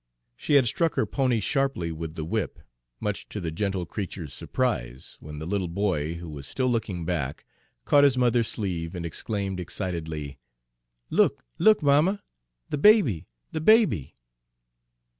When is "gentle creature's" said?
3.51-4.33